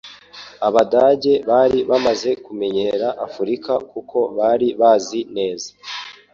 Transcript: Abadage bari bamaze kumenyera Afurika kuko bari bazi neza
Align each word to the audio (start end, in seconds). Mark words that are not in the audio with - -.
Abadage 0.67 1.33
bari 1.49 1.79
bamaze 1.89 2.29
kumenyera 2.45 3.07
Afurika 3.25 3.71
kuko 3.91 4.17
bari 4.37 4.67
bazi 4.79 5.19
neza 5.35 5.69